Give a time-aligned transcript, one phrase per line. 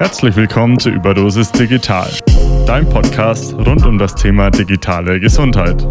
[0.00, 2.10] Herzlich willkommen zu Überdosis Digital,
[2.66, 5.86] dein Podcast rund um das Thema digitale Gesundheit.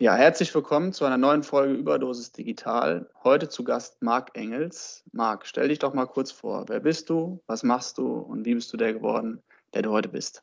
[0.00, 3.08] Ja, herzlich willkommen zu einer neuen Folge Überdosis Digital.
[3.22, 5.04] Heute zu Gast Marc Engels.
[5.12, 6.64] Marc, stell dich doch mal kurz vor.
[6.66, 7.40] Wer bist du?
[7.46, 8.08] Was machst du?
[8.08, 9.44] Und wie bist du der geworden,
[9.74, 10.42] der du heute bist?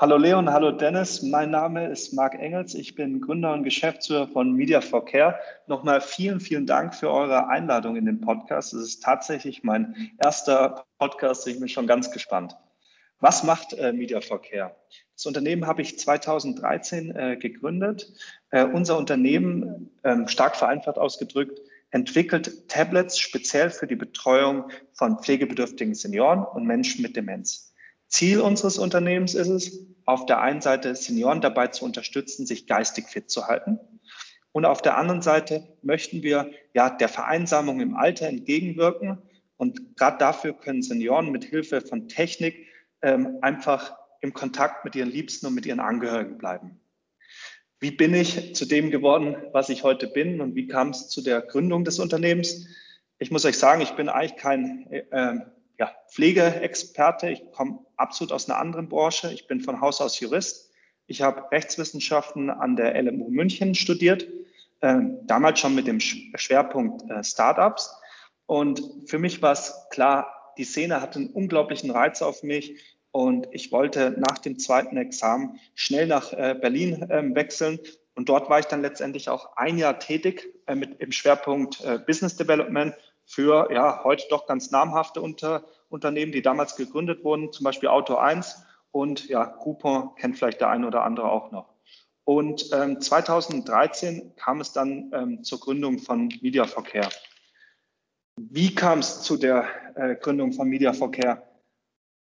[0.00, 1.22] Hallo Leon, hallo Dennis.
[1.22, 2.76] Mein Name ist Marc Engels.
[2.76, 5.36] Ich bin Gründer und Geschäftsführer von Media for Care.
[5.66, 8.74] Nochmal vielen, vielen Dank für eure Einladung in den Podcast.
[8.74, 11.48] Es ist tatsächlich mein erster Podcast.
[11.48, 12.56] Ich bin schon ganz gespannt.
[13.18, 14.76] Was macht äh, Media for Care?
[15.16, 18.12] Das Unternehmen habe ich 2013 äh, gegründet.
[18.50, 21.58] Äh, unser Unternehmen, ähm, stark vereinfacht ausgedrückt,
[21.90, 27.67] entwickelt Tablets speziell für die Betreuung von pflegebedürftigen Senioren und Menschen mit Demenz.
[28.08, 33.08] Ziel unseres Unternehmens ist es, auf der einen Seite Senioren dabei zu unterstützen, sich geistig
[33.08, 33.78] fit zu halten.
[34.52, 39.18] Und auf der anderen Seite möchten wir ja der Vereinsamung im Alter entgegenwirken.
[39.56, 42.66] Und gerade dafür können Senioren mit Hilfe von Technik
[43.02, 46.80] ähm, einfach im Kontakt mit ihren Liebsten und mit ihren Angehörigen bleiben.
[47.80, 51.22] Wie bin ich zu dem geworden, was ich heute bin und wie kam es zu
[51.22, 52.66] der Gründung des Unternehmens?
[53.18, 55.40] Ich muss euch sagen, ich bin eigentlich kein äh,
[55.78, 57.30] ja, Pflegeexperte.
[57.30, 59.32] Ich komme absolut aus einer anderen Branche.
[59.32, 60.70] Ich bin von Haus aus Jurist.
[61.06, 64.28] Ich habe Rechtswissenschaften an der LMU München studiert,
[64.80, 67.94] äh, damals schon mit dem Schwerpunkt äh, Startups.
[68.46, 72.82] Und für mich war es klar, die Szene hatte einen unglaublichen Reiz auf mich.
[73.10, 77.78] Und ich wollte nach dem zweiten Examen schnell nach äh, Berlin ähm, wechseln.
[78.14, 81.98] Und dort war ich dann letztendlich auch ein Jahr tätig äh, mit im Schwerpunkt äh,
[82.04, 82.94] Business Development
[83.28, 88.16] für ja heute doch ganz namhafte Unter, Unternehmen, die damals gegründet wurden, zum Beispiel Auto
[88.16, 91.74] 1 und ja, Coupon kennt vielleicht der eine oder andere auch noch.
[92.24, 97.08] Und ähm, 2013 kam es dann ähm, zur Gründung von Mediaverkehr.
[98.36, 101.42] Wie kam es zu der äh, Gründung von Mediaverkehr?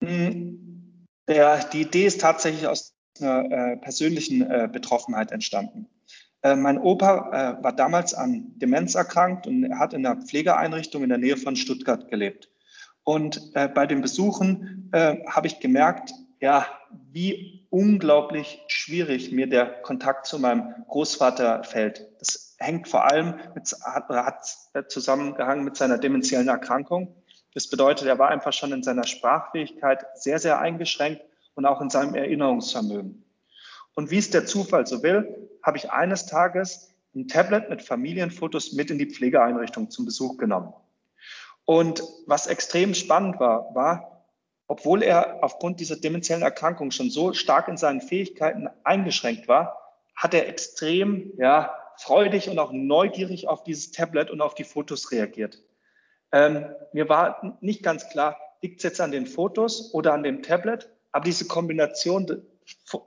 [0.02, 5.88] Hm, die Idee ist tatsächlich aus einer äh, persönlichen äh, Betroffenheit entstanden.
[6.42, 11.02] Äh, mein Opa äh, war damals an Demenz erkrankt und er hat in einer Pflegeeinrichtung
[11.02, 12.50] in der Nähe von Stuttgart gelebt.
[13.04, 16.66] Und äh, bei den Besuchen äh, habe ich gemerkt, ja,
[17.12, 22.06] wie unglaublich schwierig mir der Kontakt zu meinem Großvater fällt.
[22.18, 27.14] Das hängt vor allem mit, hat, hat zusammengehangen mit seiner demenziellen Erkrankung.
[27.54, 31.22] Das bedeutet, er war einfach schon in seiner Sprachfähigkeit sehr, sehr eingeschränkt
[31.54, 33.25] und auch in seinem Erinnerungsvermögen.
[33.96, 38.74] Und wie es der Zufall so will, habe ich eines Tages ein Tablet mit Familienfotos
[38.74, 40.72] mit in die Pflegeeinrichtung zum Besuch genommen.
[41.64, 44.26] Und was extrem spannend war, war,
[44.68, 49.80] obwohl er aufgrund dieser demenziellen Erkrankung schon so stark in seinen Fähigkeiten eingeschränkt war,
[50.14, 55.10] hat er extrem ja, freudig und auch neugierig auf dieses Tablet und auf die Fotos
[55.10, 55.62] reagiert.
[56.32, 60.42] Ähm, mir war nicht ganz klar, liegt es jetzt an den Fotos oder an dem
[60.42, 62.46] Tablet, aber diese Kombination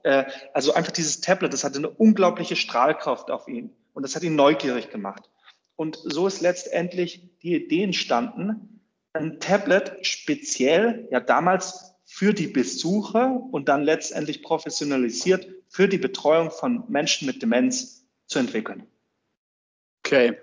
[0.03, 4.23] äh, also einfach dieses Tablet, das hatte eine unglaubliche Strahlkraft auf ihn und das hat
[4.23, 5.29] ihn neugierig gemacht.
[5.75, 8.81] Und so ist letztendlich die Idee entstanden,
[9.13, 16.51] ein Tablet speziell, ja damals für die Besucher und dann letztendlich professionalisiert für die Betreuung
[16.51, 18.87] von Menschen mit Demenz zu entwickeln.
[20.03, 20.37] Okay,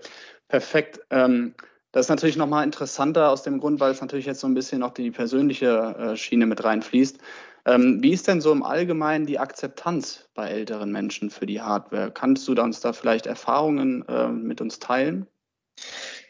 [0.48, 1.00] perfekt.
[1.10, 1.54] Ähm
[1.96, 4.82] das ist natürlich nochmal interessanter aus dem Grund, weil es natürlich jetzt so ein bisschen
[4.82, 7.16] auch die persönliche äh, Schiene mit reinfließt.
[7.66, 12.12] Ähm, wie ist denn so im Allgemeinen die Akzeptanz bei älteren Menschen für die Hardware?
[12.12, 15.26] Kannst du uns da vielleicht Erfahrungen äh, mit uns teilen?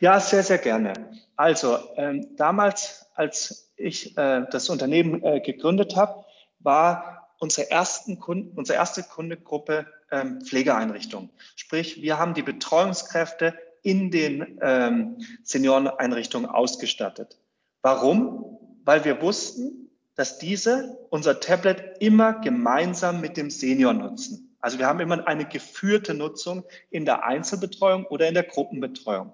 [0.00, 0.94] Ja, sehr, sehr gerne.
[1.36, 6.24] Also ähm, damals, als ich äh, das Unternehmen äh, gegründet habe,
[6.60, 11.30] war unsere, ersten Kunden, unsere erste Kundengruppe ähm, Pflegeeinrichtungen.
[11.54, 17.38] Sprich, wir haben die Betreuungskräfte in den ähm, Senioreneinrichtungen ausgestattet.
[17.82, 18.58] Warum?
[18.84, 19.85] Weil wir wussten,
[20.16, 24.56] dass diese unser Tablet immer gemeinsam mit dem Senior nutzen.
[24.60, 29.32] Also wir haben immer eine geführte Nutzung in der Einzelbetreuung oder in der Gruppenbetreuung.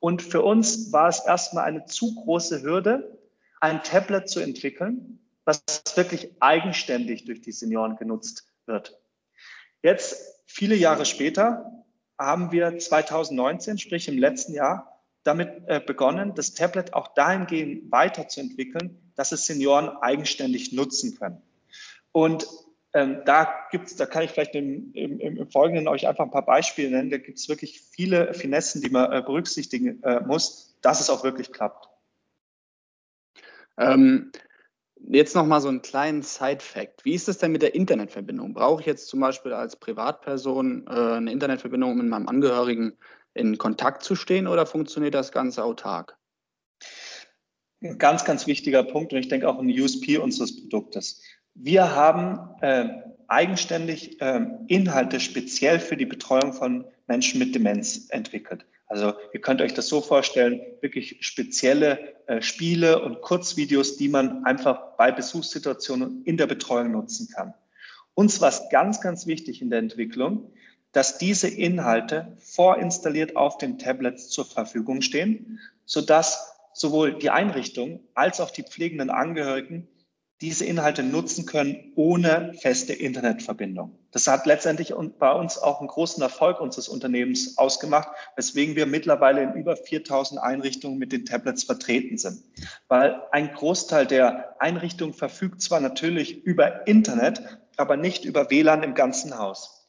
[0.00, 3.18] Und für uns war es erstmal eine zu große Hürde,
[3.60, 5.62] ein Tablet zu entwickeln, was
[5.94, 8.98] wirklich eigenständig durch die Senioren genutzt wird.
[9.82, 11.84] Jetzt, viele Jahre später,
[12.18, 19.05] haben wir 2019, sprich im letzten Jahr, damit äh, begonnen, das Tablet auch dahingehend weiterzuentwickeln,
[19.16, 21.42] dass es Senioren eigenständig nutzen können.
[22.12, 22.46] Und
[22.94, 26.46] ähm, da gibt's, da kann ich vielleicht im, im, im, Folgenden euch einfach ein paar
[26.46, 27.10] Beispiele nennen.
[27.10, 31.24] Da gibt es wirklich viele Finessen, die man äh, berücksichtigen äh, muss, dass es auch
[31.24, 31.88] wirklich klappt.
[33.78, 34.30] Ähm,
[35.08, 37.04] Jetzt noch mal so einen kleinen Side-Fact.
[37.04, 38.54] Wie ist es denn mit der Internetverbindung?
[38.54, 42.96] Brauche ich jetzt zum Beispiel als Privatperson äh, eine Internetverbindung, um mit meinem Angehörigen
[43.34, 46.16] in Kontakt zu stehen oder funktioniert das Ganze autark?
[47.82, 51.22] Ein ganz, ganz wichtiger Punkt und ich denke auch ein USP unseres Produktes.
[51.54, 52.88] Wir haben äh,
[53.28, 58.64] eigenständig äh, Inhalte speziell für die Betreuung von Menschen mit Demenz entwickelt.
[58.86, 64.44] Also ihr könnt euch das so vorstellen, wirklich spezielle äh, Spiele und Kurzvideos, die man
[64.44, 67.52] einfach bei Besuchssituationen in der Betreuung nutzen kann.
[68.14, 70.50] Uns war es ganz, ganz wichtig in der Entwicklung,
[70.92, 78.38] dass diese Inhalte vorinstalliert auf den Tablets zur Verfügung stehen, sodass sowohl die Einrichtung als
[78.40, 79.88] auch die pflegenden Angehörigen
[80.42, 83.98] diese Inhalte nutzen können ohne feste Internetverbindung.
[84.10, 89.42] Das hat letztendlich bei uns auch einen großen Erfolg unseres Unternehmens ausgemacht, weswegen wir mittlerweile
[89.42, 92.42] in über 4000 Einrichtungen mit den Tablets vertreten sind.
[92.88, 97.42] Weil ein Großteil der Einrichtungen verfügt zwar natürlich über Internet,
[97.78, 99.88] aber nicht über WLAN im ganzen Haus.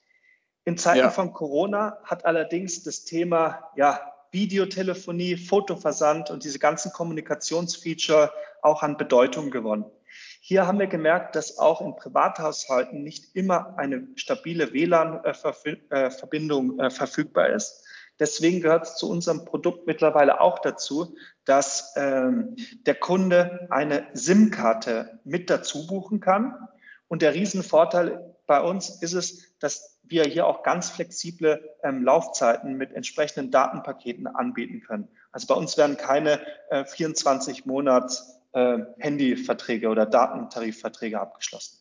[0.63, 1.09] In Zeiten ja.
[1.09, 8.31] von Corona hat allerdings das Thema ja, Videotelefonie, Fotoversand und diese ganzen Kommunikationsfeature
[8.61, 9.85] auch an Bedeutung gewonnen.
[10.41, 17.49] Hier haben wir gemerkt, dass auch in Privathaushalten nicht immer eine stabile WLAN-Verbindung äh, verfügbar
[17.49, 17.83] ist.
[18.19, 22.55] Deswegen gehört es zu unserem Produkt mittlerweile auch dazu, dass ähm,
[22.85, 26.55] der Kunde eine SIM-Karte mit dazu buchen kann.
[27.07, 32.75] Und der Riesenvorteil bei uns ist es, dass wir hier auch ganz flexible ähm, Laufzeiten
[32.75, 35.09] mit entsprechenden Datenpaketen anbieten können.
[35.31, 36.39] Also bei uns werden keine
[36.69, 41.77] äh, 24 Monats äh, Handyverträge oder Datentarifverträge abgeschlossen.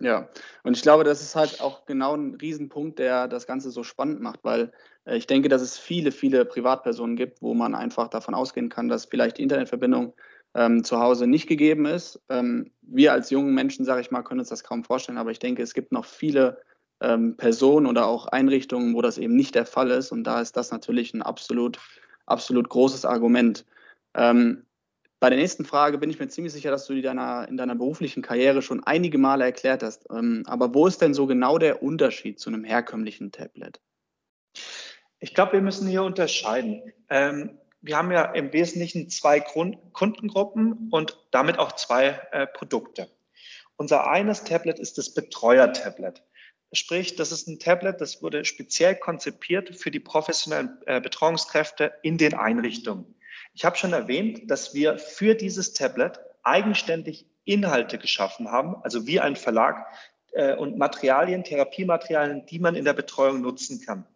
[0.00, 0.28] Ja,
[0.64, 4.20] und ich glaube, das ist halt auch genau ein Riesenpunkt, der das Ganze so spannend
[4.20, 4.72] macht, weil
[5.04, 8.88] äh, ich denke, dass es viele, viele Privatpersonen gibt, wo man einfach davon ausgehen kann,
[8.88, 10.14] dass vielleicht die Internetverbindung
[10.54, 12.20] ähm, zu Hause nicht gegeben ist.
[12.28, 15.38] Ähm, wir als jungen Menschen, sage ich mal, können uns das kaum vorstellen, aber ich
[15.38, 16.60] denke, es gibt noch viele
[17.00, 20.12] ähm, Personen oder auch Einrichtungen, wo das eben nicht der Fall ist.
[20.12, 21.78] Und da ist das natürlich ein absolut,
[22.26, 23.64] absolut großes Argument.
[24.14, 24.64] Ähm,
[25.20, 27.76] bei der nächsten Frage bin ich mir ziemlich sicher, dass du die deiner, in deiner
[27.76, 30.06] beruflichen Karriere schon einige Male erklärt hast.
[30.10, 33.80] Ähm, aber wo ist denn so genau der Unterschied zu einem herkömmlichen Tablet?
[35.20, 36.82] Ich glaube, wir müssen hier unterscheiden.
[37.08, 43.10] Ähm, wir haben ja im Wesentlichen zwei Grund Kundengruppen und damit auch zwei äh, Produkte.
[43.76, 46.22] Unser eines Tablet ist das Betreuer-Tablet.
[46.72, 52.16] Sprich, das ist ein Tablet, das wurde speziell konzipiert für die professionellen äh, Betreuungskräfte in
[52.16, 53.14] den Einrichtungen.
[53.52, 59.18] Ich habe schon erwähnt, dass wir für dieses Tablet eigenständig Inhalte geschaffen haben, also wie
[59.18, 59.86] ein Verlag
[60.32, 64.06] äh, und Materialien, Therapiematerialien, die man in der Betreuung nutzen kann.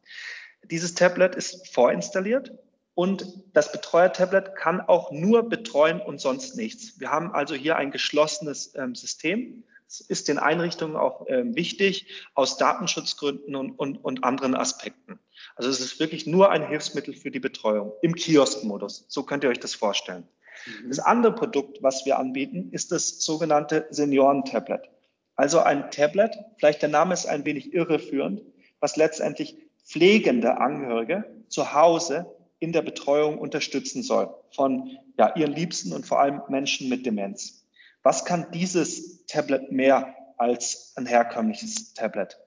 [0.62, 2.53] Dieses Tablet ist vorinstalliert
[2.97, 6.99] und das Betreuer-Tablet kann auch nur betreuen und sonst nichts.
[6.99, 9.65] Wir haben also hier ein geschlossenes ähm, System.
[9.87, 15.19] Es ist den Einrichtungen auch ähm, wichtig aus Datenschutzgründen und, und, und anderen Aspekten.
[15.57, 19.05] Also es ist wirklich nur ein Hilfsmittel für die Betreuung im Kioskmodus.
[19.09, 20.27] So könnt ihr euch das vorstellen.
[20.67, 20.89] Mhm.
[20.89, 24.89] Das andere Produkt, was wir anbieten, ist das sogenannte Senioren-Tablet.
[25.35, 28.41] Also ein Tablet, vielleicht der Name ist ein wenig irreführend,
[28.81, 35.93] was letztendlich pflegende Angehörige zu Hause in der Betreuung unterstützen soll von ja, ihren Liebsten
[35.93, 37.67] und vor allem Menschen mit Demenz.
[38.03, 42.38] Was kann dieses Tablet mehr als ein herkömmliches Tablet?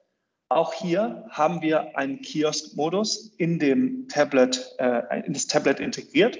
[0.48, 6.38] Auch hier haben wir einen Kiosk-Modus in dem Tablet, äh, in das Tablet integriert,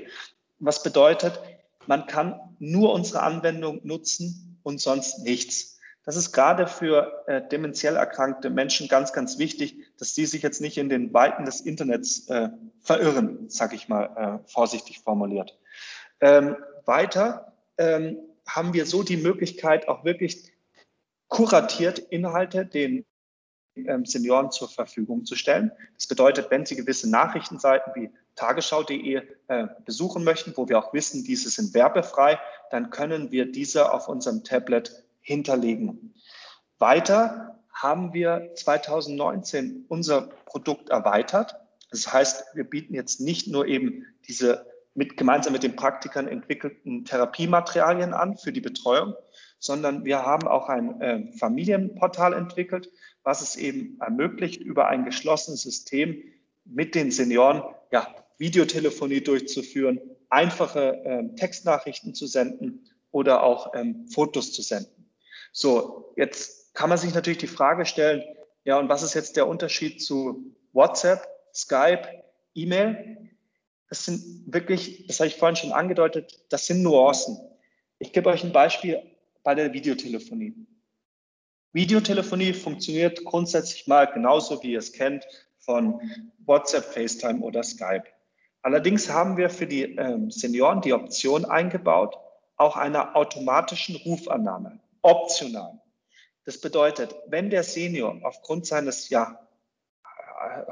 [0.58, 1.40] was bedeutet,
[1.86, 5.79] man kann nur unsere Anwendung nutzen und sonst nichts.
[6.04, 10.60] Das ist gerade für äh, dementiell erkrankte Menschen ganz, ganz wichtig, dass die sich jetzt
[10.60, 12.48] nicht in den Weiten des Internets äh,
[12.80, 15.58] verirren, sage ich mal äh, vorsichtig formuliert.
[16.20, 20.52] Ähm, weiter ähm, haben wir so die Möglichkeit, auch wirklich
[21.28, 23.04] kuratiert Inhalte den
[23.76, 25.70] ähm, Senioren zur Verfügung zu stellen.
[25.96, 31.24] Das bedeutet, wenn sie gewisse Nachrichtenseiten wie tagesschau.de äh, besuchen möchten, wo wir auch wissen,
[31.24, 32.38] diese sind werbefrei,
[32.70, 36.12] dann können wir diese auf unserem Tablet hinterlegen.
[36.80, 41.54] Weiter haben wir 2019 unser Produkt erweitert.
[41.92, 47.04] Das heißt, wir bieten jetzt nicht nur eben diese mit, gemeinsam mit den Praktikern entwickelten
[47.04, 49.14] Therapiematerialien an für die Betreuung,
[49.60, 52.90] sondern wir haben auch ein äh, Familienportal entwickelt,
[53.22, 56.20] was es eben ermöglicht, über ein geschlossenes System
[56.64, 58.08] mit den Senioren ja,
[58.38, 64.99] Videotelefonie durchzuführen, einfache äh, Textnachrichten zu senden oder auch ähm, Fotos zu senden.
[65.52, 68.22] So, jetzt kann man sich natürlich die Frage stellen,
[68.64, 72.06] ja, und was ist jetzt der Unterschied zu WhatsApp, Skype,
[72.54, 73.30] E-Mail?
[73.88, 77.38] Das sind wirklich, das habe ich vorhin schon angedeutet, das sind Nuancen.
[77.98, 79.02] Ich gebe euch ein Beispiel
[79.42, 80.54] bei der Videotelefonie.
[81.72, 85.24] Videotelefonie funktioniert grundsätzlich mal genauso, wie ihr es kennt,
[85.58, 86.00] von
[86.46, 88.04] WhatsApp, FaceTime oder Skype.
[88.62, 92.16] Allerdings haben wir für die ähm, Senioren die Option eingebaut,
[92.56, 95.80] auch einer automatischen Rufannahme, optional.
[96.44, 99.38] Das bedeutet, wenn der Senior aufgrund seines ja,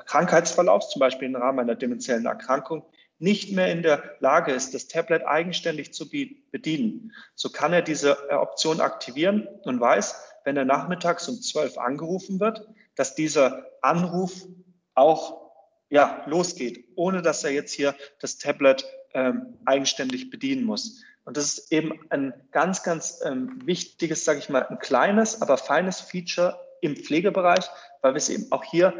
[0.06, 2.84] Krankheitsverlaufs, zum Beispiel im Rahmen einer dementiellen Erkrankung,
[3.18, 8.16] nicht mehr in der Lage ist, das Tablet eigenständig zu bedienen, so kann er diese
[8.30, 14.46] äh, Option aktivieren und weiß, wenn er nachmittags um 12 angerufen wird, dass dieser Anruf
[14.94, 15.50] auch
[15.90, 21.02] ja, losgeht, ohne dass er jetzt hier das Tablet ähm, eigenständig bedienen muss.
[21.28, 25.58] Und das ist eben ein ganz, ganz ähm, wichtiges, sage ich mal, ein kleines, aber
[25.58, 27.66] feines Feature im Pflegebereich,
[28.00, 28.94] weil wir es eben auch hier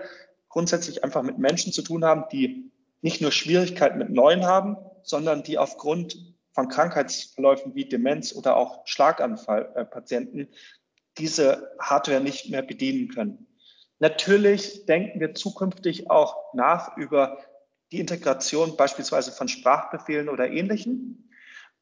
[0.50, 2.70] grundsätzlich einfach mit Menschen zu tun haben, die
[3.00, 6.18] nicht nur Schwierigkeiten mit Neuen haben, sondern die aufgrund
[6.52, 10.48] von Krankheitsverläufen wie Demenz oder auch Schlaganfallpatienten äh,
[11.16, 13.46] diese Hardware nicht mehr bedienen können.
[14.00, 17.38] Natürlich denken wir zukünftig auch nach über
[17.90, 21.27] die Integration beispielsweise von Sprachbefehlen oder Ähnlichem.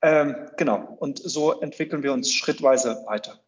[0.02, 3.40] Ähm, genau, und so entwickeln wir uns schrittweise weiter.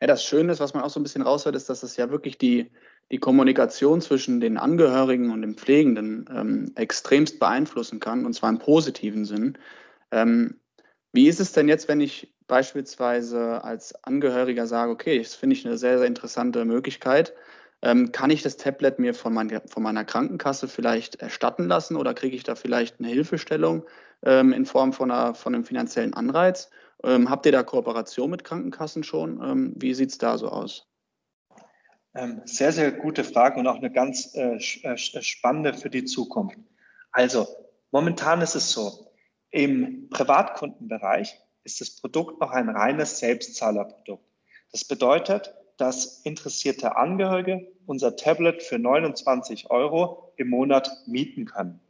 [0.00, 2.10] Ja, das Schöne ist, was man auch so ein bisschen raushört, ist, dass es ja
[2.10, 2.70] wirklich die,
[3.10, 8.58] die Kommunikation zwischen den Angehörigen und den Pflegenden ähm, extremst beeinflussen kann, und zwar im
[8.58, 9.56] positiven Sinn.
[10.10, 10.60] Ähm,
[11.12, 15.66] wie ist es denn jetzt, wenn ich beispielsweise als Angehöriger sage, okay, das finde ich
[15.66, 17.32] eine sehr, sehr interessante Möglichkeit,
[17.82, 22.14] ähm, kann ich das Tablet mir von, mein, von, meiner Krankenkasse vielleicht erstatten lassen oder
[22.14, 23.86] kriege ich da vielleicht eine Hilfestellung
[24.22, 26.70] in Form von, einer, von einem finanziellen Anreiz?
[27.04, 29.40] Ähm, habt ihr da Kooperation mit Krankenkassen schon?
[29.42, 30.88] Ähm, wie sieht es da so aus?
[32.14, 36.58] Ähm, sehr, sehr gute Frage und auch eine ganz äh, äh spannende für die Zukunft.
[37.12, 37.46] Also,
[37.90, 39.12] momentan ist es so,
[39.50, 44.24] im Privatkundenbereich ist das Produkt noch ein reines Selbstzahlerprodukt.
[44.72, 51.80] Das bedeutet, dass interessierte Angehörige unser Tablet für 29 Euro im Monat mieten können.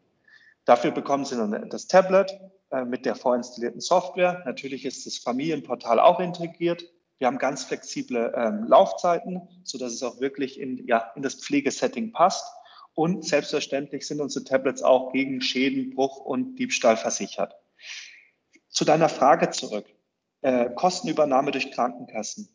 [0.66, 2.38] Dafür bekommen sie dann das Tablet
[2.70, 4.42] äh, mit der vorinstallierten Software.
[4.44, 6.84] Natürlich ist das Familienportal auch integriert.
[7.18, 12.12] Wir haben ganz flexible ähm, Laufzeiten, sodass es auch wirklich in, ja, in das Pflegesetting
[12.12, 12.44] passt.
[12.94, 17.54] Und selbstverständlich sind unsere Tablets auch gegen Schäden, Bruch und Diebstahl versichert.
[18.68, 19.86] Zu deiner Frage zurück.
[20.42, 22.48] Äh, Kostenübernahme durch Krankenkassen.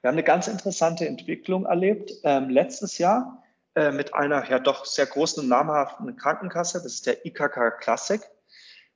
[0.00, 3.42] Wir haben eine ganz interessante Entwicklung erlebt ähm, letztes Jahr
[3.74, 6.82] äh, mit einer ja doch sehr großen und namhaften Krankenkasse.
[6.82, 8.20] Das ist der IKK Classic.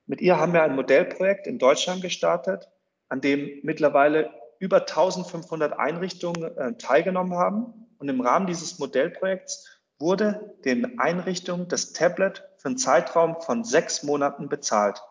[0.05, 2.69] Mit ihr haben wir ein Modellprojekt in Deutschland gestartet,
[3.09, 7.87] an dem mittlerweile über 1500 Einrichtungen äh, teilgenommen haben.
[7.97, 14.03] Und im Rahmen dieses Modellprojekts wurde den Einrichtungen das Tablet für einen Zeitraum von sechs
[14.03, 15.01] Monaten bezahlt.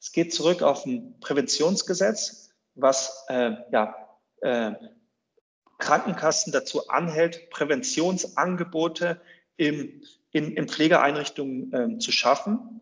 [0.00, 3.96] Es geht zurück auf ein Präventionsgesetz, was äh, ja,
[4.42, 4.72] äh,
[5.78, 9.20] Krankenkassen dazu anhält, Präventionsangebote
[9.56, 12.80] im, in, in Pflegeeinrichtungen äh, zu schaffen.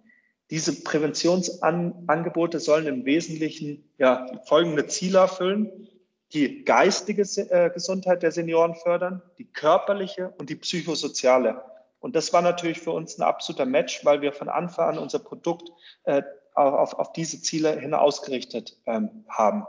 [0.51, 5.89] Diese Präventionsangebote sollen im Wesentlichen ja, folgende Ziele erfüllen.
[6.33, 11.63] Die geistige äh, Gesundheit der Senioren fördern, die körperliche und die psychosoziale.
[11.99, 15.19] Und das war natürlich für uns ein absoluter Match, weil wir von Anfang an unser
[15.19, 15.71] Produkt
[16.05, 16.23] äh,
[16.55, 19.67] auf, auf diese Ziele hin ausgerichtet ähm, haben.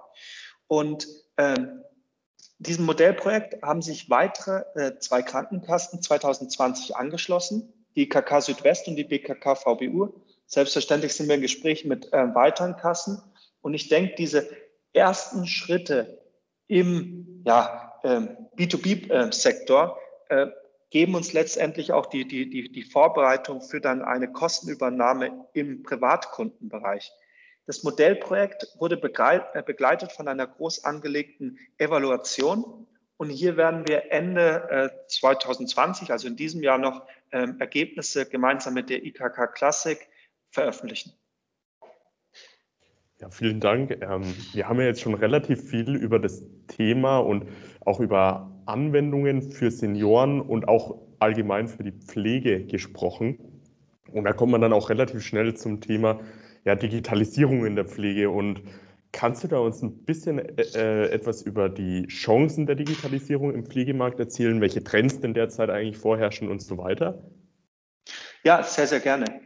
[0.67, 1.07] Und
[1.37, 1.83] ähm,
[2.59, 9.03] diesem Modellprojekt haben sich weitere äh, zwei Krankenkassen 2020 angeschlossen, die KK Südwest und die
[9.03, 10.13] BKK VBU.
[10.45, 13.21] Selbstverständlich sind wir in Gespräch mit äh, weiteren Kassen.
[13.61, 14.49] Und ich denke, diese
[14.93, 16.19] ersten Schritte
[16.67, 19.97] im ja, ähm, B2B-Sektor
[20.29, 20.47] äh,
[20.89, 27.11] geben uns letztendlich auch die, die, die, die Vorbereitung für dann eine Kostenübernahme im Privatkundenbereich.
[27.67, 32.87] Das Modellprojekt wurde äh, begleitet von einer groß angelegten Evaluation.
[33.17, 38.73] Und hier werden wir Ende 2020, äh, also in diesem Jahr noch, ähm, Ergebnisse gemeinsam
[38.73, 39.99] mit der IKK Classic
[40.49, 41.11] veröffentlichen.
[43.19, 43.91] Ja, vielen Dank.
[44.01, 47.49] Ähm, wir haben ja jetzt schon relativ viel über das Thema und
[47.81, 53.61] auch über Anwendungen für Senioren und auch allgemein für die Pflege gesprochen.
[54.11, 56.21] Und da kommt man dann auch relativ schnell zum Thema
[56.67, 58.29] ja, Digitalisierung in der Pflege.
[58.29, 58.61] Und
[59.13, 63.65] kannst du da uns ein bisschen äh, äh, etwas über die Chancen der Digitalisierung im
[63.65, 67.23] Pflegemarkt erzählen, welche Trends denn derzeit eigentlich vorherrschen und so weiter?
[68.43, 69.41] Ja, sehr, sehr gerne.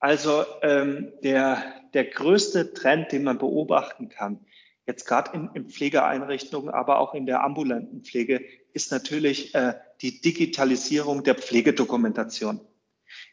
[0.00, 1.62] Also ähm, der,
[1.94, 4.40] der größte Trend, den man beobachten kann,
[4.86, 10.20] jetzt gerade in, in, Pflegeeinrichtungen, aber auch in der ambulanten Pflege, ist natürlich äh, die
[10.20, 12.60] Digitalisierung der Pflegedokumentation.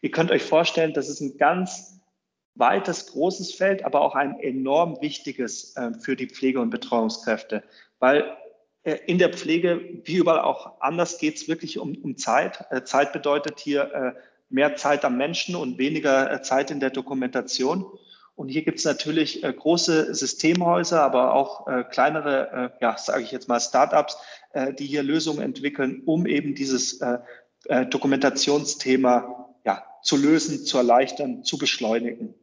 [0.02, 2.01] Ihr könnt euch vorstellen, das ist ein ganz
[2.56, 7.64] weites, großes Feld, aber auch ein enorm wichtiges äh, für die Pflege- und Betreuungskräfte,
[8.00, 8.38] weil
[8.84, 12.66] äh, in der Pflege, wie überall auch anders, geht es wirklich um, um Zeit.
[12.70, 14.16] Äh, Zeit bedeutet hier
[14.50, 17.86] mehr Zeit am Menschen und weniger Zeit in der Dokumentation.
[18.36, 23.62] Und hier gibt es natürlich große Systemhäuser, aber auch kleinere, ja, sage ich jetzt mal,
[23.62, 24.18] Startups,
[24.78, 27.00] die hier Lösungen entwickeln, um eben dieses
[27.70, 32.34] Dokumentationsthema ja, zu lösen, zu erleichtern, zu beschleunigen.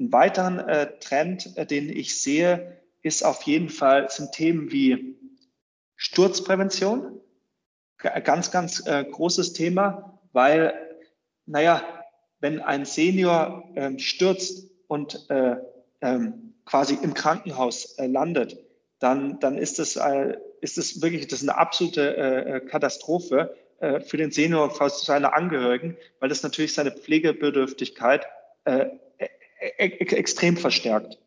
[0.00, 0.64] Ein weiteren
[1.00, 5.16] Trend, den ich sehe, ist auf jeden Fall, sind Themen wie
[5.96, 7.20] Sturzprävention.
[8.24, 10.74] Ganz, ganz großes Thema, weil,
[11.44, 11.82] naja,
[12.40, 15.56] wenn ein Senior ähm, stürzt, und äh,
[16.00, 18.58] ähm, quasi im Krankenhaus äh, landet,
[18.98, 24.16] dann, dann ist äh, ist es wirklich das eine absolute äh, äh, Katastrophe äh, für
[24.16, 28.26] den Senior und für seine Angehörigen, weil das natürlich seine Pflegebedürftigkeit
[28.64, 28.86] äh,
[29.60, 31.18] extrem verstärkt.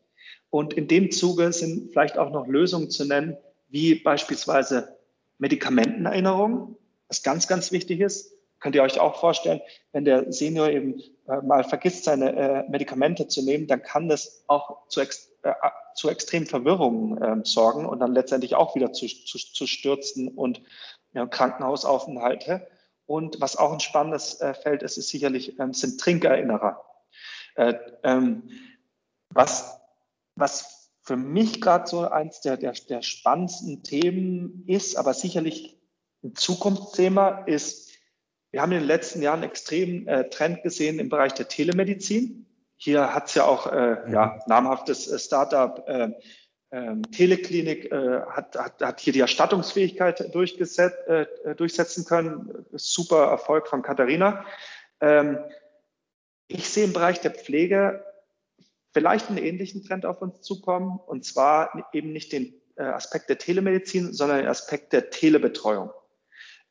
[0.50, 3.36] Und in dem Zuge sind vielleicht auch noch Lösungen zu nennen,
[3.68, 4.96] wie beispielsweise
[5.38, 6.76] Medikamentenerinnerung,
[7.08, 8.32] was ganz, ganz wichtig ist.
[8.60, 9.60] Könnt ihr euch auch vorstellen,
[9.92, 14.44] wenn der Senior eben äh, mal vergisst, seine äh, Medikamente zu nehmen, dann kann das
[14.46, 15.52] auch zu, ex äh,
[15.96, 20.62] zu extremen Verwirrungen ähm, sorgen und dann letztendlich auch wieder zu, zu, zu Stürzen und
[21.12, 22.66] ja, Krankenhausaufenthalte.
[23.06, 26.82] Und was auch ein spannendes Feld ist, ist sicherlich, ähm, sind Trinkerinnerer.
[27.54, 28.42] Äh, ähm,
[29.30, 29.80] was,
[30.36, 35.78] was für mich gerade so eins der, der, der spannendsten Themen ist, aber sicherlich
[36.22, 37.84] ein Zukunftsthema, ist
[38.54, 42.46] wir haben in den letzten Jahren einen extremen äh, Trend gesehen im Bereich der Telemedizin.
[42.76, 46.10] Hier hat es ja auch äh, ja, namhaftes äh, Startup äh,
[46.70, 52.64] ähm, Teleklinik äh, hat, hat, hat hier die Erstattungsfähigkeit durchgesetzt, äh, durchsetzen können.
[52.74, 54.44] Super Erfolg von Katharina.
[55.00, 55.38] Ähm,
[56.48, 58.04] ich sehe im Bereich der Pflege
[58.92, 64.12] vielleicht einen ähnlichen Trend auf uns zukommen, und zwar eben nicht den Aspekt der Telemedizin,
[64.12, 65.90] sondern den Aspekt der Telebetreuung.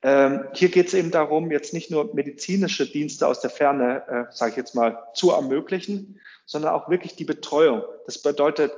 [0.02, 4.26] Ähm, hier geht es eben darum, jetzt nicht nur medizinische Dienste aus der Ferne, äh,
[4.32, 7.84] sage ich jetzt mal, zu ermöglichen, sondern auch wirklich die Betreuung.
[8.06, 8.74] Das bedeutet,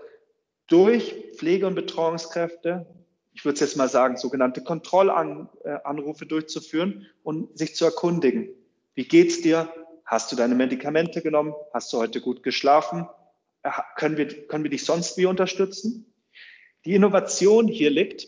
[0.67, 2.85] durch Pflege- und Betreuungskräfte,
[3.33, 8.49] ich würde es jetzt mal sagen, sogenannte Kontrollanrufe durchzuführen und sich zu erkundigen.
[8.93, 9.67] Wie geht's dir?
[10.05, 11.53] Hast du deine Medikamente genommen?
[11.73, 13.07] Hast du heute gut geschlafen?
[13.63, 16.13] Äh, können wir, können wir dich sonst wie unterstützen?
[16.85, 18.27] Die Innovation hier liegt,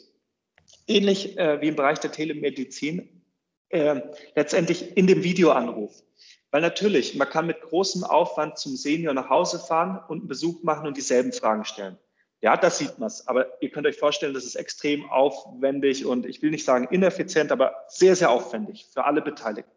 [0.88, 3.24] ähnlich äh, wie im Bereich der Telemedizin,
[3.70, 4.02] äh,
[4.36, 6.04] letztendlich in dem Videoanruf.
[6.50, 10.64] Weil natürlich, man kann mit großem Aufwand zum Senior nach Hause fahren und einen Besuch
[10.64, 11.98] machen und dieselben Fragen stellen.
[12.42, 13.28] Ja, das sieht man es.
[13.28, 17.52] Aber ihr könnt euch vorstellen, das ist extrem aufwendig und ich will nicht sagen ineffizient,
[17.52, 19.77] aber sehr, sehr aufwendig für alle Beteiligten.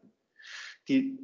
[0.91, 1.21] Die,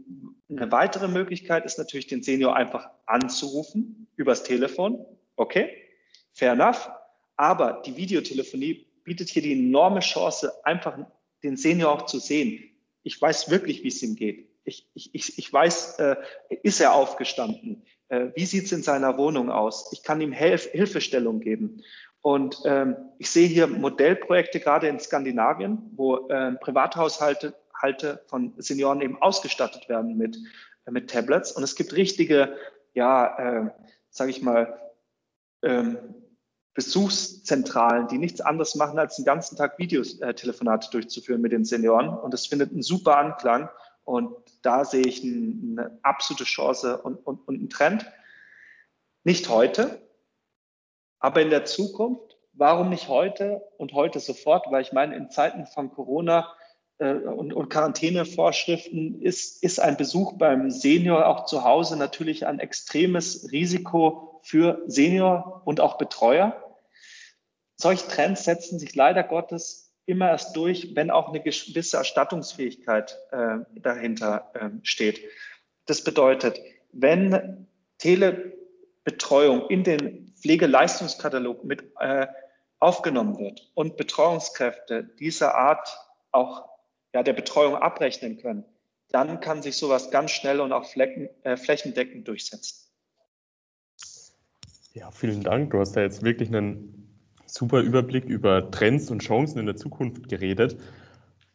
[0.49, 5.05] eine weitere Möglichkeit ist natürlich, den Senior einfach anzurufen übers Telefon.
[5.35, 5.71] Okay,
[6.33, 6.89] fair enough.
[7.37, 10.97] Aber die Videotelefonie bietet hier die enorme Chance, einfach
[11.43, 12.63] den Senior auch zu sehen.
[13.03, 14.49] Ich weiß wirklich, wie es ihm geht.
[14.63, 16.17] Ich, ich, ich weiß, äh,
[16.63, 17.85] ist er aufgestanden?
[18.09, 19.91] Äh, wie sieht es in seiner Wohnung aus?
[19.93, 21.83] Ich kann ihm Hilf Hilfestellung geben.
[22.23, 29.01] Und ähm, ich sehe hier Modellprojekte gerade in Skandinavien, wo äh, Privathaushalte Halte von Senioren
[29.01, 30.39] eben ausgestattet werden mit,
[30.87, 31.53] äh, mit Tablets.
[31.53, 32.57] Und es gibt richtige,
[32.95, 33.71] ja, äh,
[34.11, 34.81] sage ich mal,
[35.63, 35.99] ähm,
[36.75, 42.09] Besuchszentralen, die nichts anderes machen, als den ganzen Tag Videotelefonate durchzuführen mit den Senioren.
[42.11, 43.71] Und das findet einen super Anklang.
[44.05, 48.07] Und da sehe ich eine absolute Chance und, und, und einen Trend.
[49.25, 50.03] Nicht heute,
[51.19, 52.37] aber in der Zukunft.
[52.53, 54.71] Warum nicht heute und heute sofort?
[54.71, 56.66] Weil ich meine, in Zeiten von Corona äh,
[56.99, 63.51] und, und Quarantänevorschriften ist, ist ein Besuch beim Senior auch zu Hause natürlich ein extremes
[63.53, 66.63] Risiko für Senior und auch Betreuer
[67.77, 73.59] solche Trends setzen sich leider Gottes immer erst durch, wenn auch eine gewisse Erstattungsfähigkeit äh,
[73.75, 75.21] dahinter äh, steht.
[75.87, 76.61] Das bedeutet,
[76.93, 77.67] wenn
[77.99, 82.27] Telebetreuung in den Pflegeleistungskatalog mit äh,
[82.79, 85.89] aufgenommen wird und Betreuungskräfte dieser Art
[86.31, 86.69] auch
[87.17, 88.63] ja, der Betreuung abrechnen können,
[89.11, 92.91] dann kann sich sowas ganz schnell und auch flecken, äh, flächendeckend durchsetzen.
[94.93, 95.71] Ja, vielen Dank.
[95.71, 97.09] Du hast da jetzt wirklich einen
[97.47, 100.77] super Überblick über Trends und Chancen in der Zukunft geredet.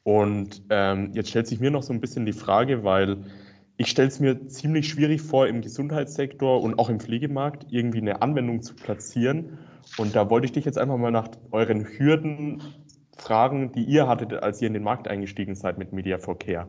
[0.01, 3.17] Und ähm, jetzt stellt sich mir noch so ein bisschen die Frage, weil
[3.77, 8.23] ich stelle es mir ziemlich schwierig vor, im Gesundheitssektor und auch im Pflegemarkt irgendwie eine
[8.23, 9.59] Anwendung zu platzieren.
[9.97, 12.63] Und da wollte ich dich jetzt einfach mal nach euren Hürden
[13.31, 16.67] fragen, die ihr hattet, als ihr in den Markt eingestiegen seid mit Media for Care.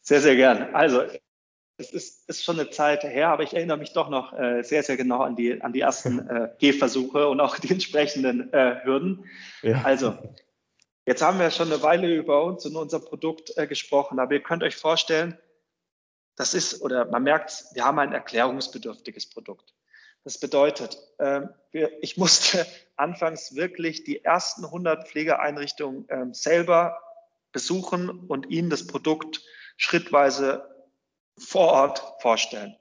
[0.00, 0.74] Sehr, sehr gern.
[0.74, 1.02] Also
[1.76, 4.82] es ist, ist, schon eine Zeit her, aber ich erinnere mich doch noch äh, sehr,
[4.82, 9.26] sehr genau an die, an die ersten äh, Gehversuche und auch die entsprechenden äh, Hürden.
[9.62, 9.82] Ja.
[9.82, 10.16] Also,
[11.08, 14.42] Jetzt haben wir schon eine Weile über uns und unser Produkt äh, gesprochen, aber ihr
[14.42, 15.38] könnt euch vorstellen,
[16.34, 19.75] das ist, oder man merkt, wir haben ein erklärungsbedürftiges Produkt.
[20.26, 26.98] Das bedeutet, äh, wir, ich musste anfangs wirklich die ersten 100 Pflegeeinrichtungen äh, selber
[27.52, 29.40] besuchen und ihnen das Produkt
[29.76, 30.68] schrittweise
[31.38, 32.74] vor Ort vorstellen.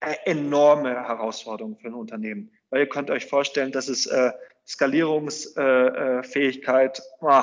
[0.00, 4.32] Eine enorme Herausforderung für ein Unternehmen, weil ihr könnt euch vorstellen, dass es äh,
[4.66, 7.42] Skalierungsfähigkeit äh,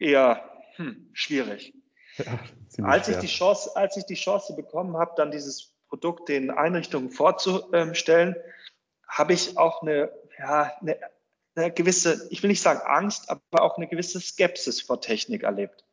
[0.00, 0.42] eher
[0.74, 1.72] hm, schwierig.
[2.16, 2.40] Ja,
[2.82, 7.10] als, ich die Chance, als ich die Chance bekommen habe, dann dieses Produkt den Einrichtungen
[7.10, 8.36] vorzustellen,
[9.06, 10.96] habe ich auch eine, ja, eine,
[11.56, 15.84] eine, gewisse, ich will nicht sagen Angst, aber auch eine gewisse Skepsis vor Technik erlebt.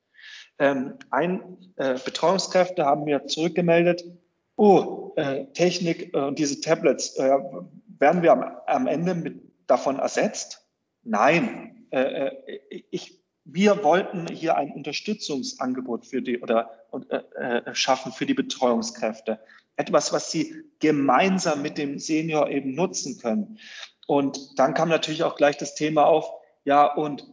[0.59, 4.03] Ähm, ein äh, Betreuungskräfte haben mir zurückgemeldet,
[4.55, 7.37] oh, äh, Technik äh, und diese Tablets, äh,
[7.99, 10.67] werden wir am, am Ende mit, davon ersetzt?
[11.03, 11.87] Nein.
[11.89, 16.71] Äh, äh, ich, wir wollten hier ein Unterstützungsangebot für die oder
[17.73, 19.39] schaffen für die Betreuungskräfte.
[19.77, 23.57] Etwas, was sie gemeinsam mit dem Senior eben nutzen können.
[24.07, 26.29] Und dann kam natürlich auch gleich das Thema auf,
[26.65, 27.25] ja, und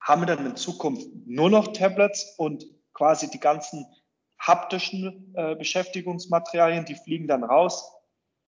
[0.00, 3.86] haben wir dann in Zukunft nur noch Tablets und quasi die ganzen
[4.38, 7.92] haptischen äh, Beschäftigungsmaterialien, die fliegen dann raus?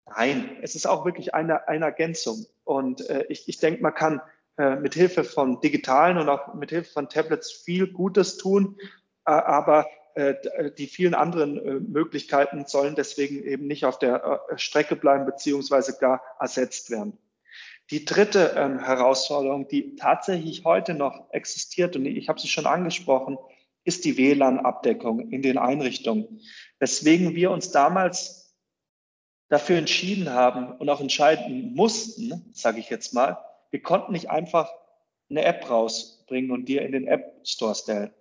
[0.06, 2.46] Nein, es ist auch wirklich eine, eine Ergänzung.
[2.64, 4.22] Und äh, ich, ich denke, man kann
[4.58, 8.78] äh, mit Hilfe von digitalen und auch mit Hilfe von Tablets viel Gutes tun,
[9.24, 9.86] aber
[10.78, 16.90] die vielen anderen Möglichkeiten sollen deswegen eben nicht auf der Strecke bleiben beziehungsweise gar ersetzt
[16.90, 17.18] werden.
[17.90, 23.38] Die dritte ähm, Herausforderung, die tatsächlich heute noch existiert, und ich habe sie schon angesprochen,
[23.86, 26.42] ist die WLAN-Abdeckung in den Einrichtungen.
[26.80, 28.58] Weswegen wir uns damals
[29.48, 33.38] dafür entschieden haben und auch entscheiden mussten, sage ich jetzt mal,
[33.72, 34.70] wir konnten nicht einfach
[35.30, 35.70] eine App
[36.28, 37.76] rausbringen und dir in den App Store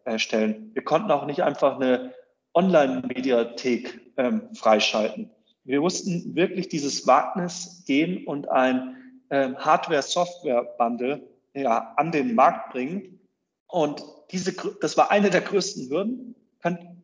[0.05, 0.71] äh, stellen.
[0.75, 2.15] Wir konnten auch nicht einfach eine
[2.55, 5.31] Online-Mediathek ähm, freischalten.
[5.65, 8.97] Wir mussten wirklich dieses Wagnis gehen und ein
[9.31, 11.21] ähm, Hardware-Software-Bundle
[11.55, 13.19] ja, an den Markt bringen.
[13.67, 16.35] Und diese, das war eine der größten Hürden.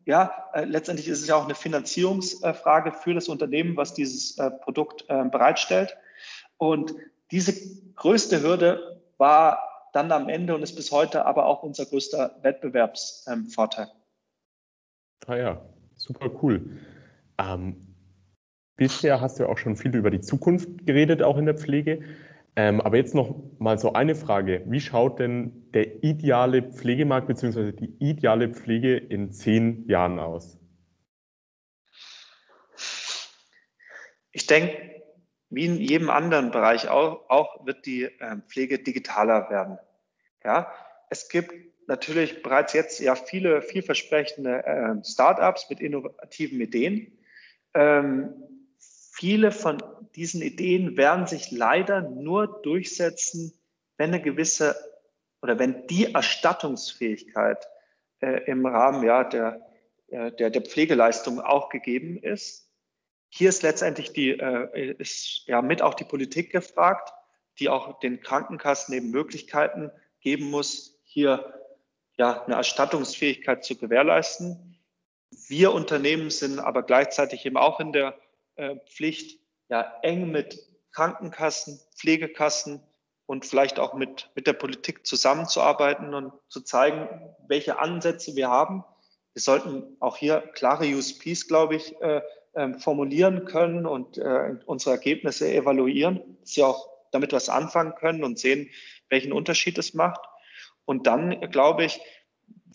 [0.05, 4.51] Ja, äh, letztendlich ist es ja auch eine Finanzierungsfrage für das Unternehmen, was dieses äh,
[4.51, 5.95] Produkt äh, bereitstellt.
[6.57, 6.93] Und
[7.31, 7.53] diese
[7.95, 13.87] größte Hürde war dann am Ende und ist bis heute aber auch unser größter Wettbewerbsvorteil.
[15.27, 15.61] ah ja,
[15.95, 16.77] super cool.
[17.37, 17.93] Ähm,
[18.75, 22.01] Bisher hast du ja auch schon viel über die Zukunft geredet, auch in der Pflege.
[22.55, 24.63] Ähm, aber jetzt noch mal so eine Frage.
[24.65, 27.71] Wie schaut denn der ideale Pflegemarkt bzw.
[27.71, 30.59] die ideale Pflege in zehn Jahren aus?
[34.31, 34.92] Ich denke,
[35.53, 39.77] wie in jedem anderen Bereich auch, auch wird die äh, Pflege digitaler werden.
[40.43, 40.71] Ja,
[41.09, 41.53] es gibt
[41.87, 47.17] natürlich bereits jetzt ja viele vielversprechende äh, Startups mit innovativen Ideen.
[47.73, 48.33] Ähm,
[48.79, 49.81] viele von
[50.15, 53.53] diesen Ideen werden sich leider nur durchsetzen,
[53.97, 54.75] wenn eine gewisse
[55.41, 57.67] oder wenn die Erstattungsfähigkeit
[58.21, 59.61] äh, im Rahmen ja, der,
[60.07, 62.62] äh, der, der Pflegeleistung auch gegeben ist.
[63.35, 67.11] Hier ist letztendlich die, äh, ist ja mit auch die Politik gefragt,
[67.57, 69.89] die auch den Krankenkassen eben Möglichkeiten
[70.21, 71.59] geben muss, hier
[72.15, 74.77] ja eine Erstattungsfähigkeit zu gewährleisten.
[75.47, 78.15] Wir Unternehmen sind aber gleichzeitig eben auch in der
[78.55, 80.59] äh, Pflicht, ja eng mit
[80.91, 82.83] Krankenkassen, Pflegekassen
[83.25, 87.09] und vielleicht auch mit, mit der Politik zusammenzuarbeiten und zu zeigen,
[87.47, 88.83] welche Ansätze wir haben.
[89.33, 92.21] Wir sollten auch hier klare USPs, glaube ich, äh,
[92.53, 98.23] äh, formulieren können und äh, unsere Ergebnisse evaluieren, dass sie auch damit was anfangen können
[98.23, 98.69] und sehen,
[99.09, 100.21] welchen Unterschied es macht.
[100.85, 101.99] Und dann, glaube ich,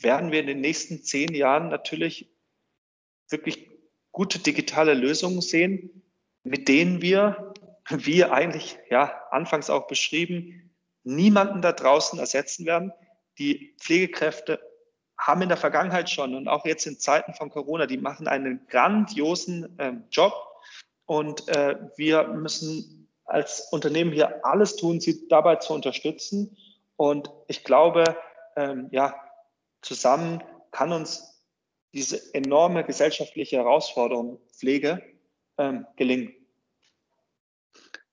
[0.00, 2.30] werden wir in den nächsten zehn Jahren natürlich
[3.28, 3.68] wirklich
[4.12, 6.02] gute digitale Lösungen sehen,
[6.44, 7.52] mit denen wir,
[7.90, 12.92] wie eigentlich ja anfangs auch beschrieben, niemanden da draußen ersetzen werden.
[13.38, 14.60] Die Pflegekräfte
[15.18, 18.66] haben in der Vergangenheit schon und auch jetzt in Zeiten von Corona, die machen einen
[18.68, 20.32] grandiosen äh, Job
[21.06, 26.56] und äh, wir müssen als Unternehmen hier alles tun, sie dabei zu unterstützen.
[26.96, 28.04] Und ich glaube,
[28.56, 29.14] ähm, ja,
[29.82, 31.44] zusammen kann uns
[31.92, 35.02] diese enorme gesellschaftliche Herausforderung Pflege
[35.58, 36.34] ähm, gelingen.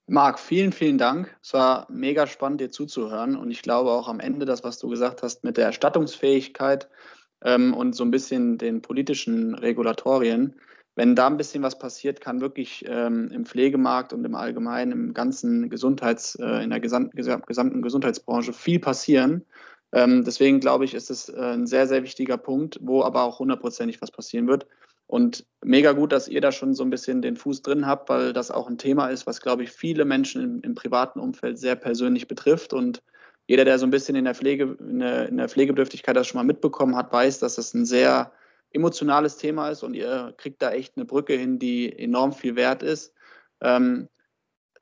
[0.07, 1.35] Marc, vielen, vielen Dank.
[1.41, 3.35] Es war mega spannend, dir zuzuhören.
[3.35, 6.87] Und ich glaube auch am Ende, das, was du gesagt hast mit der Erstattungsfähigkeit
[7.43, 10.55] ähm, und so ein bisschen den politischen Regulatorien,
[10.95, 15.13] wenn da ein bisschen was passiert, kann wirklich ähm, im Pflegemarkt und im Allgemeinen, im
[15.13, 19.43] ganzen Gesundheits, äh, in der gesamten, gesamten Gesundheitsbranche viel passieren.
[19.91, 23.39] Ähm, deswegen glaube ich, ist es äh, ein sehr, sehr wichtiger Punkt, wo aber auch
[23.39, 24.67] hundertprozentig was passieren wird.
[25.07, 28.33] Und mega gut, dass ihr da schon so ein bisschen den Fuß drin habt, weil
[28.33, 31.75] das auch ein Thema ist, was, glaube ich, viele Menschen im, im privaten Umfeld sehr
[31.75, 32.73] persönlich betrifft.
[32.73, 33.03] Und
[33.47, 36.39] jeder, der so ein bisschen in der, Pflege, in der, in der Pflegebedürftigkeit das schon
[36.39, 38.31] mal mitbekommen hat, weiß, dass das ein sehr
[38.71, 42.83] emotionales Thema ist und ihr kriegt da echt eine Brücke hin, die enorm viel wert
[42.83, 43.13] ist.
[43.61, 44.09] Ähm,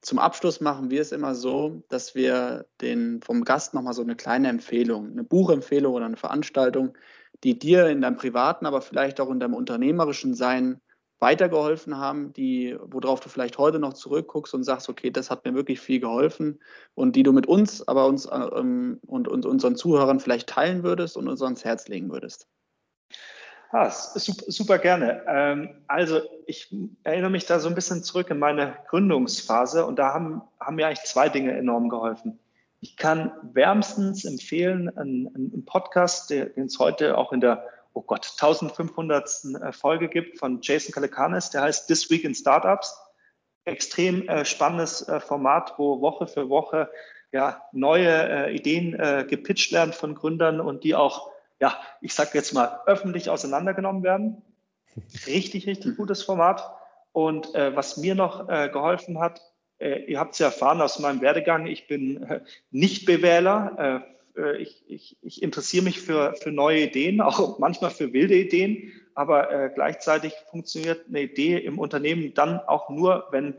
[0.01, 4.15] zum Abschluss machen wir es immer so, dass wir den, vom Gast nochmal so eine
[4.15, 6.97] kleine Empfehlung, eine Buchempfehlung oder eine Veranstaltung,
[7.43, 10.81] die dir in deinem privaten, aber vielleicht auch in deinem unternehmerischen Sein
[11.19, 15.53] weitergeholfen haben, die, worauf du vielleicht heute noch zurückguckst und sagst, okay, das hat mir
[15.53, 16.59] wirklich viel geholfen
[16.95, 21.15] und die du mit uns, aber uns ähm, und, und unseren Zuhörern vielleicht teilen würdest
[21.15, 22.47] und uns ans Herz legen würdest?
[23.71, 25.23] Ah, super, super gerne.
[25.25, 30.13] Ähm, also ich erinnere mich da so ein bisschen zurück in meine Gründungsphase und da
[30.13, 32.37] haben, haben mir eigentlich zwei Dinge enorm geholfen.
[32.83, 38.29] Ich kann wärmstens empfehlen, einen, einen Podcast, den es heute auch in der oh Gott,
[38.37, 39.45] 1500.
[39.61, 42.93] Äh, Folge gibt von Jason Kalekanis, der heißt This Week in Startups.
[43.63, 46.89] Extrem äh, spannendes äh, Format, wo Woche für Woche
[47.31, 52.31] ja, neue äh, Ideen äh, gepitcht werden von Gründern und die auch, ja, ich sage
[52.33, 54.41] jetzt mal, öffentlich auseinandergenommen werden.
[55.25, 56.69] Richtig, richtig gutes Format.
[57.13, 59.52] Und äh, was mir noch geholfen hat,
[60.07, 62.41] ihr habt es ja erfahren aus meinem Werdegang, ich bin
[62.71, 64.05] Nicht-Bewähler
[64.37, 68.91] äh, ich, ich, ich interessiere mich für, für neue Ideen, auch manchmal für wilde Ideen,
[69.15, 73.55] aber äh, gleichzeitig funktioniert eine Idee im Unternehmen dann auch nur, wenn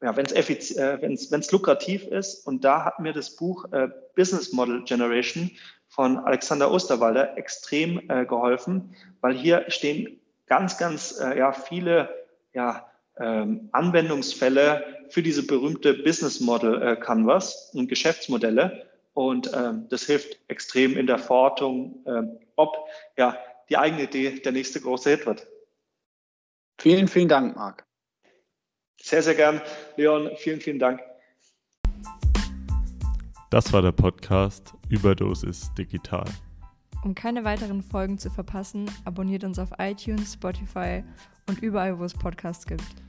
[0.00, 2.46] ja, wenn es äh, wenn's lukrativ ist.
[2.46, 5.50] Und da hat mir das Buch äh, Business Model Generation
[5.88, 12.08] von Alexander Osterwalder extrem äh, geholfen, weil hier stehen ganz, ganz äh, ja, viele
[12.52, 12.87] ja,
[13.20, 18.86] ähm, Anwendungsfälle für diese berühmte Business Model äh, Canvas und Geschäftsmodelle.
[19.14, 22.76] Und ähm, das hilft extrem in der Verortung, ähm, ob
[23.16, 23.36] ja,
[23.68, 25.46] die eigene Idee der nächste große Hit wird.
[26.80, 27.84] Vielen, vielen Dank, Marc.
[29.00, 29.60] Sehr, sehr gern.
[29.96, 31.00] Leon, vielen, vielen Dank.
[33.50, 36.26] Das war der Podcast Überdosis Digital.
[37.04, 41.02] Um keine weiteren Folgen zu verpassen, abonniert uns auf iTunes, Spotify
[41.48, 43.07] und überall, wo es Podcasts gibt.